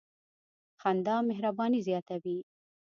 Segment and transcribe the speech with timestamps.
[0.81, 2.37] •خندا مهرباني زیاتوي.